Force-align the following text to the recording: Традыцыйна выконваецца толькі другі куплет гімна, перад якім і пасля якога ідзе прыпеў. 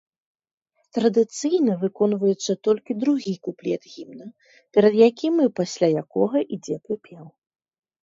Традыцыйна 0.97 1.75
выконваецца 1.83 2.51
толькі 2.69 2.97
другі 3.05 3.33
куплет 3.49 3.83
гімна, 3.93 4.27
перад 4.79 4.93
якім 5.09 5.33
і 5.49 5.49
пасля 5.63 5.87
якога 6.05 6.37
ідзе 6.55 6.75
прыпеў. 6.85 7.25